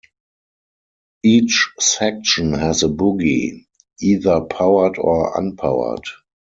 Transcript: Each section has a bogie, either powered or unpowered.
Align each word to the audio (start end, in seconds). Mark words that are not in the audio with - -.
Each 1.21 1.69
section 1.77 2.53
has 2.53 2.81
a 2.81 2.87
bogie, 2.89 3.67
either 3.99 4.41
powered 4.41 4.97
or 4.97 5.35
unpowered. 5.39 6.05